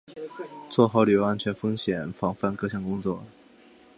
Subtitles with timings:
[0.67, 3.23] 做好旅游安全风险防范各项工作